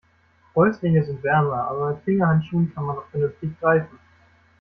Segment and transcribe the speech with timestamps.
[0.55, 3.99] Fäustlinge sind wärmer, aber mit Fingerhandschuhen kann man noch vernünftig greifen.